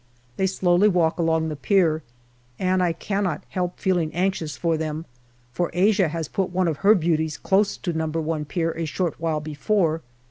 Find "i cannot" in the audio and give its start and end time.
2.81-3.43